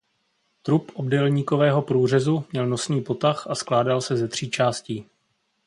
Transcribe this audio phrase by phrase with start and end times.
[0.61, 5.05] Trup obdélníkového průřezu měl nosný potah a skládal se ze tří částí.